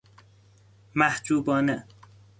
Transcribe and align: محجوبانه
محجوبانه 0.95 1.85